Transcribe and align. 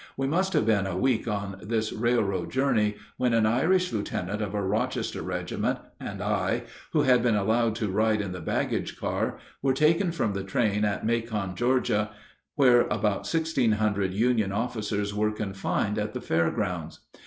We 0.17 0.25
must 0.25 0.53
have 0.53 0.65
been 0.65 0.87
a 0.87 0.97
week 0.97 1.27
on 1.27 1.59
this 1.61 1.93
railroad 1.93 2.49
journey 2.49 2.95
when 3.17 3.35
an 3.35 3.45
Irish 3.45 3.93
lieutenant 3.93 4.41
of 4.41 4.55
a 4.55 4.63
Rochester 4.63 5.21
regiment 5.21 5.77
and 5.99 6.23
I, 6.23 6.63
who 6.91 7.03
had 7.03 7.21
been 7.21 7.35
allowed 7.35 7.75
to 7.75 7.87
ride 7.91 8.19
in 8.19 8.31
the 8.31 8.41
baggage 8.41 8.97
car, 8.99 9.37
were 9.61 9.75
taken 9.75 10.11
from 10.11 10.33
the 10.33 10.43
train 10.43 10.83
at 10.85 11.05
Macon, 11.05 11.53
Georgia, 11.53 12.09
where 12.55 12.87
about 12.87 13.27
sixteen 13.27 13.73
hundred 13.73 14.11
Union 14.11 14.51
officers 14.51 15.13
were 15.13 15.31
confined 15.31 15.99
at 15.99 16.15
the 16.15 16.21
fair 16.21 16.49
grounds. 16.49 17.01